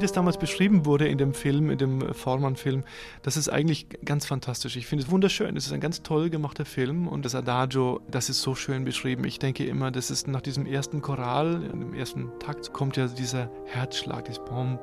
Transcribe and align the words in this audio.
Wie 0.00 0.04
das 0.06 0.12
damals 0.12 0.38
beschrieben 0.38 0.86
wurde 0.86 1.08
in 1.08 1.18
dem 1.18 1.34
Film, 1.34 1.68
in 1.68 1.76
dem 1.76 2.14
Vormann-Film, 2.14 2.84
das 3.20 3.36
ist 3.36 3.50
eigentlich 3.50 3.86
ganz 4.02 4.24
fantastisch. 4.24 4.76
Ich 4.76 4.86
finde 4.86 5.04
es 5.04 5.10
wunderschön. 5.10 5.58
Es 5.58 5.66
ist 5.66 5.72
ein 5.72 5.80
ganz 5.80 6.02
toll 6.02 6.30
gemachter 6.30 6.64
Film 6.64 7.06
und 7.06 7.26
das 7.26 7.34
Adagio, 7.34 8.00
das 8.10 8.30
ist 8.30 8.40
so 8.40 8.54
schön 8.54 8.86
beschrieben. 8.86 9.24
Ich 9.24 9.38
denke 9.38 9.66
immer, 9.66 9.90
das 9.90 10.10
ist 10.10 10.26
nach 10.26 10.40
diesem 10.40 10.64
ersten 10.64 11.02
Choral, 11.02 11.68
im 11.70 11.92
ersten 11.92 12.30
Takt, 12.38 12.72
kommt 12.72 12.96
ja 12.96 13.08
dieser 13.08 13.50
Herzschlag, 13.66 14.24
dieses 14.24 14.42
Bom, 14.46 14.78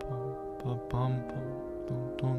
Bom, 0.62 0.80
Bom, 0.88 1.24
Bom, 2.20 2.38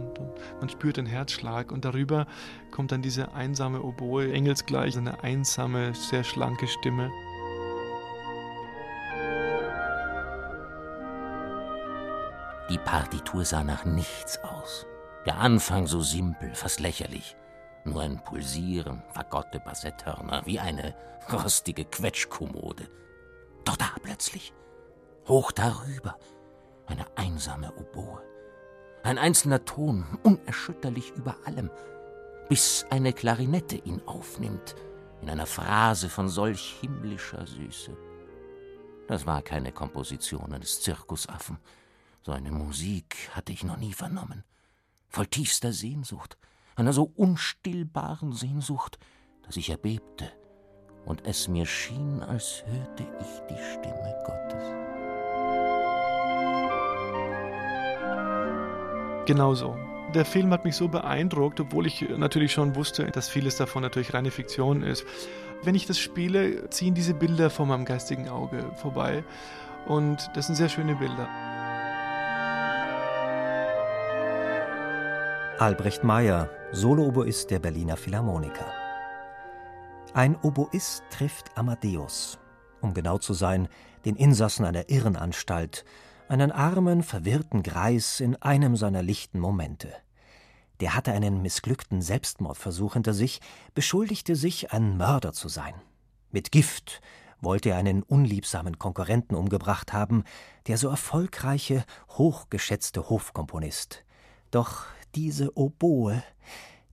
man 0.60 0.68
spürt 0.68 0.98
den 0.98 1.06
Herzschlag 1.06 1.72
und 1.72 1.84
darüber 1.84 2.28
kommt 2.70 2.92
dann 2.92 3.02
diese 3.02 3.32
einsame 3.32 3.82
Oboe, 3.82 4.32
engelsgleich, 4.32 4.96
eine 4.96 5.24
einsame, 5.24 5.94
sehr 5.96 6.22
schlanke 6.22 6.68
Stimme. 6.68 7.10
Die 12.78 12.84
Partitur 12.84 13.44
sah 13.44 13.64
nach 13.64 13.84
nichts 13.84 14.38
aus. 14.44 14.86
Der 15.26 15.38
Anfang 15.38 15.88
so 15.88 16.00
simpel, 16.00 16.54
fast 16.54 16.78
lächerlich. 16.78 17.36
Nur 17.84 18.02
ein 18.02 18.22
Pulsieren, 18.22 19.02
vergotte 19.10 19.58
Bassetthörner, 19.58 20.42
wie 20.46 20.60
eine 20.60 20.94
rostige 21.32 21.84
Quetschkommode. 21.84 22.88
Doch 23.64 23.76
da 23.76 23.90
plötzlich, 24.00 24.52
hoch 25.26 25.50
darüber, 25.50 26.18
eine 26.86 27.04
einsame 27.16 27.72
Oboe. 27.74 28.22
Ein 29.02 29.18
einzelner 29.18 29.64
Ton, 29.64 30.06
unerschütterlich 30.22 31.10
über 31.16 31.34
allem, 31.46 31.70
bis 32.48 32.86
eine 32.90 33.12
Klarinette 33.12 33.74
ihn 33.74 34.02
aufnimmt, 34.06 34.76
in 35.20 35.28
einer 35.28 35.46
Phrase 35.46 36.08
von 36.08 36.28
solch 36.28 36.78
himmlischer 36.80 37.44
Süße. 37.44 37.96
Das 39.08 39.26
war 39.26 39.42
keine 39.42 39.72
Komposition 39.72 40.52
eines 40.52 40.80
Zirkusaffen, 40.80 41.58
so 42.28 42.34
eine 42.34 42.50
Musik 42.50 43.30
hatte 43.32 43.52
ich 43.52 43.64
noch 43.64 43.78
nie 43.78 43.94
vernommen. 43.94 44.44
Voll 45.08 45.28
tiefster 45.28 45.72
Sehnsucht, 45.72 46.36
einer 46.76 46.92
so 46.92 47.10
unstillbaren 47.16 48.34
Sehnsucht, 48.34 48.98
dass 49.46 49.56
ich 49.56 49.70
erbebte 49.70 50.30
und 51.06 51.26
es 51.26 51.48
mir 51.48 51.64
schien, 51.64 52.22
als 52.22 52.64
hörte 52.66 53.04
ich 53.18 53.40
die 53.48 53.56
Stimme 53.72 54.14
Gottes. 54.26 54.62
Genau 59.24 59.54
so. 59.54 59.74
Der 60.12 60.26
Film 60.26 60.52
hat 60.52 60.66
mich 60.66 60.76
so 60.76 60.86
beeindruckt, 60.86 61.60
obwohl 61.60 61.86
ich 61.86 62.02
natürlich 62.10 62.52
schon 62.52 62.74
wusste, 62.74 63.06
dass 63.06 63.30
vieles 63.30 63.56
davon 63.56 63.80
natürlich 63.80 64.12
reine 64.12 64.30
Fiktion 64.30 64.82
ist. 64.82 65.06
Wenn 65.62 65.74
ich 65.74 65.86
das 65.86 65.98
spiele, 65.98 66.68
ziehen 66.68 66.92
diese 66.92 67.14
Bilder 67.14 67.48
vor 67.48 67.64
meinem 67.64 67.86
geistigen 67.86 68.28
Auge 68.28 68.70
vorbei. 68.74 69.24
Und 69.86 70.28
das 70.34 70.44
sind 70.44 70.56
sehr 70.56 70.68
schöne 70.68 70.94
Bilder. 70.94 71.26
Albrecht 75.58 76.04
Meyer, 76.04 76.50
Solooboist 76.70 77.50
der 77.50 77.58
Berliner 77.58 77.96
Philharmoniker. 77.96 78.72
Ein 80.14 80.36
Oboist 80.36 81.02
trifft 81.10 81.58
Amadeus, 81.58 82.38
um 82.80 82.94
genau 82.94 83.18
zu 83.18 83.34
sein, 83.34 83.66
den 84.04 84.14
Insassen 84.14 84.64
einer 84.64 84.88
Irrenanstalt, 84.88 85.84
einen 86.28 86.52
armen, 86.52 87.02
verwirrten 87.02 87.64
Greis 87.64 88.20
in 88.20 88.36
einem 88.36 88.76
seiner 88.76 89.02
lichten 89.02 89.40
Momente. 89.40 89.92
Der 90.78 90.94
hatte 90.94 91.10
einen 91.10 91.42
missglückten 91.42 92.02
Selbstmordversuch 92.02 92.92
hinter 92.92 93.12
sich, 93.12 93.40
beschuldigte 93.74 94.36
sich, 94.36 94.72
ein 94.72 94.96
Mörder 94.96 95.32
zu 95.32 95.48
sein. 95.48 95.74
Mit 96.30 96.52
Gift 96.52 97.00
wollte 97.40 97.70
er 97.70 97.78
einen 97.78 98.04
unliebsamen 98.04 98.78
Konkurrenten 98.78 99.34
umgebracht 99.34 99.92
haben, 99.92 100.22
der 100.68 100.78
so 100.78 100.88
erfolgreiche, 100.88 101.84
hochgeschätzte 102.10 103.08
Hofkomponist. 103.08 104.04
Doch 104.52 104.86
diese 105.14 105.56
Oboe, 105.56 106.22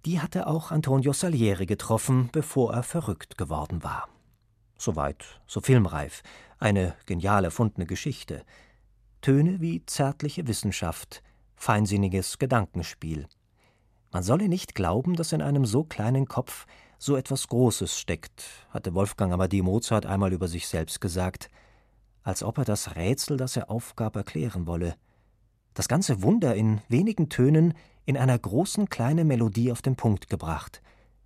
die 0.06 0.20
hatte 0.20 0.48
auch 0.48 0.72
Antonio 0.72 1.14
Salieri 1.14 1.66
getroffen, 1.66 2.30
bevor 2.32 2.74
er 2.74 2.84
verrückt 2.84 3.38
geworden 3.38 3.84
war. 3.84 4.08
Soweit, 4.78 5.26
so 5.48 5.62
filmreif, 5.62 6.22
eine 6.60 6.96
genial 7.06 7.46
erfundene 7.46 7.86
Geschichte. 7.86 8.44
Töne 9.22 9.62
wie 9.62 9.86
zärtliche 9.86 10.48
Wissenschaft, 10.48 11.24
feinsinniges 11.56 12.38
Gedankenspiel. 12.38 13.28
Man 14.12 14.24
solle 14.24 14.48
nicht 14.48 14.76
glauben, 14.76 15.16
dass 15.16 15.32
in 15.32 15.42
einem 15.42 15.66
so 15.66 15.84
kleinen 15.84 16.28
Kopf 16.28 16.68
so 16.98 17.16
etwas 17.16 17.48
Großes 17.48 18.00
steckt, 18.00 18.46
hatte 18.70 18.94
Wolfgang 18.94 19.34
Amadee 19.34 19.62
Mozart 19.62 20.06
einmal 20.06 20.34
über 20.34 20.48
sich 20.48 20.68
selbst 20.68 21.02
gesagt, 21.02 21.50
als 22.24 22.44
ob 22.44 22.58
er 22.58 22.66
das 22.66 22.96
Rätsel, 22.96 23.38
das 23.38 23.56
er 23.56 23.70
aufgab, 23.70 24.16
erklären 24.16 24.68
wolle. 24.68 24.96
Das 25.74 25.88
ganze 25.88 26.22
Wunder 26.22 26.56
in 26.56 26.82
wenigen 26.88 27.30
Tönen 27.30 27.74
in 28.06 28.18
einer 28.18 28.38
großen 28.38 28.90
kleinen 28.90 29.28
Melodie 29.28 29.72
auf 29.72 29.82
den 29.82 29.96
Punkt 29.96 30.30
gebracht, 30.30 30.82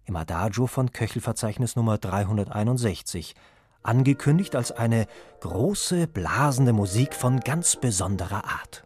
im 0.06 0.16
Adagio 0.16 0.66
von 0.66 0.92
Köchelverzeichnis 0.92 1.76
Nummer 1.76 1.98
361, 1.98 3.36
angekündigt 3.84 4.56
als 4.56 4.72
eine 4.72 5.06
große, 5.42 6.08
blasende 6.08 6.74
Musik 6.74 7.14
von 7.14 7.40
ganz 7.42 7.76
besonderer 7.76 8.44
Art. 8.46 8.86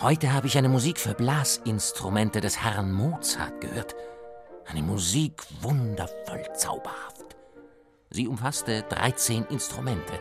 Heute 0.00 0.32
habe 0.32 0.48
ich 0.48 0.58
eine 0.58 0.68
Musik 0.68 0.98
für 0.98 1.14
Blasinstrumente 1.14 2.40
des 2.40 2.60
Herrn 2.64 2.90
Mozart 2.90 3.60
gehört. 3.60 3.94
Eine 4.66 4.82
Musik 4.82 5.42
wundervoll 5.60 6.42
zauberhaft. 6.56 7.36
Sie 8.10 8.26
umfasste 8.26 8.82
13 8.82 9.44
Instrumente, 9.44 10.12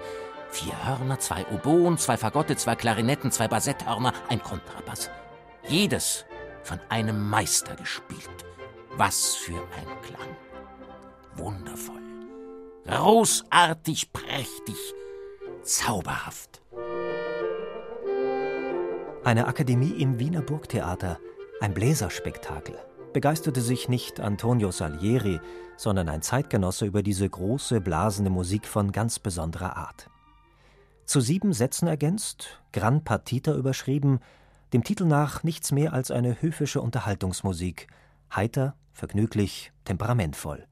Vier 0.51 0.85
Hörner, 0.85 1.17
zwei 1.17 1.45
Oboen, 1.47 1.97
zwei 1.97 2.17
Fagotte, 2.17 2.57
zwei 2.57 2.75
Klarinetten, 2.75 3.31
zwei 3.31 3.47
Bassetthörner, 3.47 4.13
ein 4.27 4.43
Kontrabass. 4.43 5.09
Jedes 5.65 6.25
von 6.63 6.79
einem 6.89 7.29
Meister 7.29 7.75
gespielt. 7.75 8.29
Was 8.97 9.35
für 9.35 9.53
ein 9.53 9.87
Klang. 10.01 10.35
Wundervoll. 11.35 12.01
Großartig, 12.85 14.11
prächtig, 14.11 14.75
zauberhaft. 15.63 16.61
Eine 19.23 19.47
Akademie 19.47 20.01
im 20.01 20.19
Wiener 20.19 20.41
Burgtheater, 20.41 21.19
ein 21.61 21.73
Bläserspektakel, 21.73 22.75
begeisterte 23.13 23.61
sich 23.61 23.87
nicht 23.87 24.19
Antonio 24.19 24.71
Salieri, 24.71 25.39
sondern 25.77 26.09
ein 26.09 26.21
Zeitgenosse 26.21 26.85
über 26.85 27.03
diese 27.03 27.29
große 27.29 27.79
blasende 27.79 28.31
Musik 28.31 28.67
von 28.67 28.91
ganz 28.91 29.19
besonderer 29.19 29.77
Art 29.77 30.09
zu 31.11 31.19
sieben 31.19 31.51
Sätzen 31.51 31.89
ergänzt, 31.89 32.61
Gran 32.71 33.03
Partita 33.03 33.53
überschrieben, 33.53 34.19
dem 34.71 34.81
Titel 34.81 35.03
nach 35.03 35.43
nichts 35.43 35.73
mehr 35.73 35.91
als 35.91 36.09
eine 36.09 36.41
höfische 36.41 36.79
Unterhaltungsmusik, 36.79 37.87
heiter, 38.33 38.75
vergnüglich, 38.93 39.73
temperamentvoll. 39.83 40.65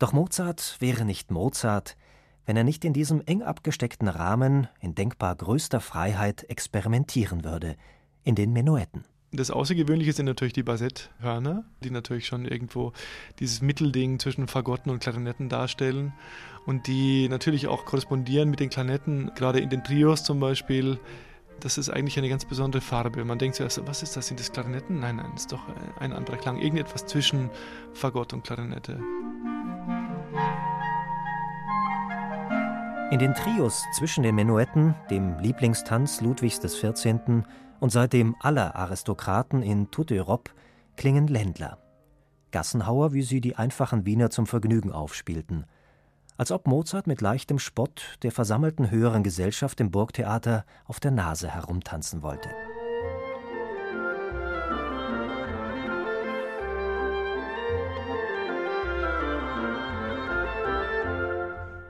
Doch 0.00 0.12
Mozart 0.12 0.78
wäre 0.80 1.04
nicht 1.04 1.30
Mozart, 1.30 1.96
wenn 2.44 2.56
er 2.56 2.64
nicht 2.64 2.84
in 2.84 2.92
diesem 2.92 3.22
eng 3.24 3.44
abgesteckten 3.44 4.08
Rahmen 4.08 4.66
in 4.80 4.96
denkbar 4.96 5.36
größter 5.36 5.80
Freiheit 5.80 6.50
experimentieren 6.50 7.44
würde, 7.44 7.76
in 8.24 8.34
den 8.34 8.52
Menuetten. 8.52 9.04
Das 9.32 9.52
Außergewöhnliche 9.52 10.12
sind 10.12 10.26
natürlich 10.26 10.54
die 10.54 10.64
Bassetthörner, 10.64 11.64
die 11.84 11.90
natürlich 11.90 12.26
schon 12.26 12.44
irgendwo 12.46 12.92
dieses 13.38 13.62
Mittelding 13.62 14.18
zwischen 14.18 14.48
Fagotten 14.48 14.90
und 14.90 14.98
Klarinetten 14.98 15.48
darstellen 15.48 16.12
und 16.66 16.88
die 16.88 17.28
natürlich 17.28 17.68
auch 17.68 17.84
korrespondieren 17.84 18.50
mit 18.50 18.58
den 18.58 18.70
Klarinetten, 18.70 19.30
gerade 19.36 19.60
in 19.60 19.70
den 19.70 19.84
Trios 19.84 20.24
zum 20.24 20.40
Beispiel. 20.40 20.98
Das 21.60 21.78
ist 21.78 21.90
eigentlich 21.90 22.18
eine 22.18 22.28
ganz 22.28 22.44
besondere 22.44 22.82
Farbe. 22.82 23.24
Man 23.24 23.38
denkt 23.38 23.54
zuerst, 23.54 23.80
was 23.86 24.02
ist 24.02 24.16
das? 24.16 24.26
Sind 24.26 24.40
das 24.40 24.50
Klarinetten? 24.50 24.98
Nein, 24.98 25.16
nein, 25.16 25.30
ist 25.36 25.52
doch 25.52 25.62
ein 26.00 26.12
anderer 26.12 26.36
Klang. 26.36 26.58
Irgendetwas 26.58 27.06
zwischen 27.06 27.50
Fagott 27.92 28.32
und 28.32 28.42
Klarinette. 28.42 28.98
In 33.12 33.18
den 33.20 33.34
Trios 33.34 33.84
zwischen 33.96 34.24
den 34.24 34.34
Menuetten, 34.34 34.94
dem 35.08 35.38
Lieblingstanz 35.38 36.20
Ludwigs 36.20 36.60
XIV., 36.60 37.44
und 37.80 37.90
seitdem 37.90 38.36
aller 38.40 38.76
Aristokraten 38.76 39.62
in 39.62 39.90
toute 39.90 40.14
Europe 40.14 40.52
klingen 40.96 41.26
Ländler. 41.26 41.78
Gassenhauer, 42.52 43.12
wie 43.12 43.22
sie 43.22 43.40
die 43.40 43.56
einfachen 43.56 44.06
Wiener 44.06 44.30
zum 44.30 44.46
Vergnügen 44.46 44.92
aufspielten. 44.92 45.64
Als 46.36 46.52
ob 46.52 46.66
Mozart 46.66 47.06
mit 47.06 47.20
leichtem 47.20 47.58
Spott 47.58 48.18
der 48.22 48.32
versammelten 48.32 48.90
höheren 48.90 49.22
Gesellschaft 49.22 49.80
im 49.80 49.90
Burgtheater 49.90 50.64
auf 50.84 51.00
der 51.00 51.10
Nase 51.10 51.48
herumtanzen 51.48 52.22
wollte. 52.22 52.50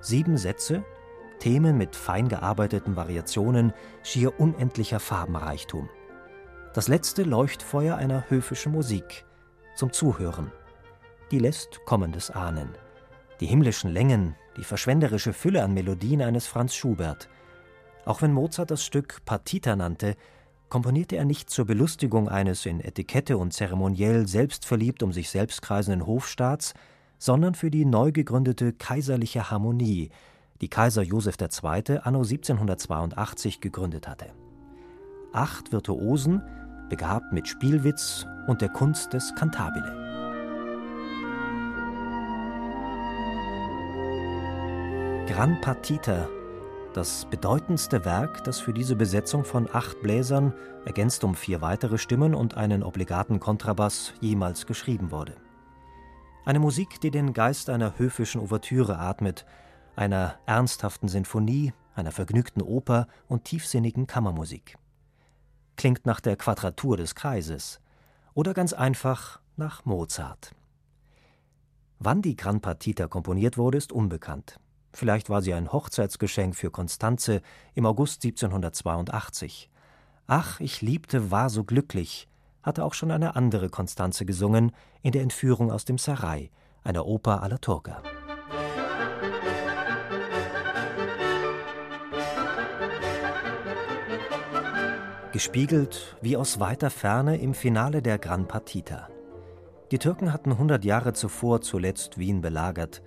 Sieben 0.03 0.37
Sätze, 0.39 0.83
Themen 1.41 1.77
mit 1.77 1.97
fein 1.97 2.29
gearbeiteten 2.29 2.95
Variationen, 2.95 3.73
schier 4.05 4.39
unendlicher 4.39 5.01
Farbenreichtum. 5.01 5.89
Das 6.75 6.87
letzte 6.87 7.25
Leuchtfeuer 7.25 7.97
einer 7.97 8.31
höfischen 8.31 8.71
Musik, 8.71 9.25
zum 9.75 9.93
Zuhören. 9.93 10.53
Die 11.33 11.41
lässt 11.41 11.85
Kommendes 11.87 12.31
ahnen. 12.31 12.69
Die 13.41 13.47
himmlischen 13.47 13.91
Längen, 13.91 14.37
die 14.57 14.65
verschwenderische 14.65 15.33
Fülle 15.33 15.65
an 15.65 15.75
Melodien 15.75 16.23
eines 16.23 16.47
Franz 16.47 16.75
Schubert. 16.75 17.29
Auch 18.05 18.23
wenn 18.23 18.33
Mozart 18.33 18.71
das 18.71 18.85
Stück 18.85 19.25
Partita 19.25 19.75
nannte, 19.75 20.15
komponierte 20.69 21.17
er 21.17 21.25
nicht 21.25 21.51
zur 21.51 21.65
Belustigung 21.65 22.29
eines 22.29 22.67
in 22.67 22.81
Etikette 22.81 23.37
und 23.37 23.53
Zeremoniell 23.53 24.29
selbstverliebt 24.29 25.03
um 25.03 25.13
sich 25.13 25.31
selbst 25.31 25.63
kreisenden 25.63 26.07
Hofstaats, 26.07 26.75
sondern 27.19 27.55
für 27.55 27.71
die 27.71 27.85
neu 27.85 28.13
gegründete 28.13 28.73
Kaiserliche 28.73 29.51
Harmonie, 29.51 30.11
die 30.61 30.69
Kaiser 30.69 31.03
Joseph 31.03 31.37
II. 31.41 31.99
anno 32.03 32.21
1782 32.21 33.61
gegründet 33.61 34.07
hatte. 34.07 34.27
Acht 35.33 35.73
Virtuosen, 35.73 36.43
begabt 36.89 37.33
mit 37.33 37.49
Spielwitz 37.49 38.27
und 38.49 38.61
der 38.61 38.69
Kunst 38.69 39.12
des 39.12 39.35
Cantabile. 39.37 39.97
Gran 45.29 45.61
Partita, 45.61 46.29
das 46.93 47.25
bedeutendste 47.31 48.05
Werk, 48.05 48.43
das 48.43 48.59
für 48.59 48.73
diese 48.73 48.97
Besetzung 48.97 49.45
von 49.45 49.69
acht 49.73 50.03
Bläsern, 50.03 50.53
ergänzt 50.85 51.23
um 51.23 51.37
vier 51.37 51.61
weitere 51.61 51.99
Stimmen 51.99 52.35
und 52.35 52.56
einen 52.56 52.83
obligaten 52.83 53.39
Kontrabass, 53.39 54.13
jemals 54.21 54.67
geschrieben 54.67 55.13
wurde. 55.13 55.37
Eine 56.45 56.59
Musik, 56.59 57.01
die 57.01 57.13
den 57.13 57.33
Geist 57.33 57.71
einer 57.71 57.97
höfischen 57.97 58.41
Ouvertüre 58.41 58.99
atmet, 58.99 59.47
einer 60.00 60.37
ernsthaften 60.47 61.08
Sinfonie, 61.08 61.75
einer 61.94 62.11
vergnügten 62.11 62.62
Oper 62.62 63.06
und 63.29 63.44
tiefsinnigen 63.44 64.06
Kammermusik. 64.06 64.79
Klingt 65.76 66.06
nach 66.06 66.20
der 66.20 66.37
Quadratur 66.37 66.97
des 66.97 67.14
Kreises 67.14 67.81
oder 68.32 68.55
ganz 68.55 68.73
einfach 68.73 69.41
nach 69.56 69.85
Mozart. 69.85 70.55
Wann 71.99 72.23
die 72.23 72.35
Gran 72.35 72.62
Partita 72.62 73.08
komponiert 73.08 73.58
wurde, 73.58 73.76
ist 73.76 73.93
unbekannt. 73.93 74.58
Vielleicht 74.94 75.29
war 75.29 75.43
sie 75.43 75.52
ein 75.52 75.70
Hochzeitsgeschenk 75.70 76.56
für 76.56 76.70
Konstanze 76.70 77.43
im 77.75 77.85
August 77.85 78.25
1782. 78.25 79.69
Ach, 80.26 80.61
ich 80.61 80.81
liebte, 80.81 81.31
war 81.31 81.50
so 81.50 81.62
glücklich, 81.62 82.26
hatte 82.62 82.85
auch 82.87 82.94
schon 82.94 83.11
eine 83.11 83.37
andere 83.37 83.69
Konstanze 83.69 84.25
gesungen 84.25 84.73
in 85.03 85.12
der 85.12 85.23
Entführung 85.23 85.70
aus 85.70 85.85
dem 85.85 85.99
Sarai, 85.99 86.50
einer 86.85 87.05
Oper 87.05 87.43
alla 87.43 87.58
Turca. 87.58 88.03
Gespiegelt 95.32 96.17
wie 96.21 96.37
aus 96.37 96.59
weiter 96.59 96.91
Ferne 96.91 97.37
im 97.38 97.55
Finale 97.55 98.03
der 98.03 98.19
Gran 98.19 98.49
Partita. 98.49 99.09
Die 99.91 99.99
Türken 99.99 100.32
hatten 100.32 100.59
hundert 100.59 100.85
Jahre 100.85 101.12
zuvor 101.12 101.61
zuletzt 101.61 102.19
Wien 102.19 102.41
belagert. 102.41 103.03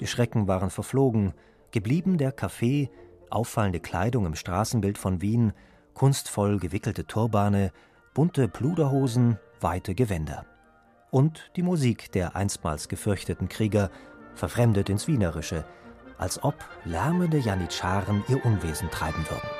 Die 0.00 0.06
Schrecken 0.06 0.48
waren 0.48 0.70
verflogen, 0.70 1.34
geblieben 1.70 2.16
der 2.18 2.32
Kaffee, 2.32 2.90
auffallende 3.30 3.80
Kleidung 3.80 4.24
im 4.26 4.34
Straßenbild 4.34 4.98
von 4.98 5.20
Wien, 5.20 5.52
kunstvoll 5.94 6.58
gewickelte 6.58 7.06
Turbane, 7.06 7.72
bunte 8.14 8.48
Pluderhosen, 8.48 9.38
weite 9.60 9.94
Gewänder. 9.94 10.46
Und 11.10 11.50
die 11.56 11.62
Musik 11.62 12.12
der 12.12 12.36
einstmals 12.36 12.88
gefürchteten 12.88 13.48
Krieger, 13.48 13.90
verfremdet 14.34 14.88
ins 14.88 15.06
Wienerische, 15.08 15.64
als 16.16 16.42
ob 16.42 16.54
lärmende 16.84 17.38
Janitscharen 17.38 18.24
ihr 18.28 18.44
Unwesen 18.44 18.90
treiben 18.90 19.24
würden. 19.28 19.57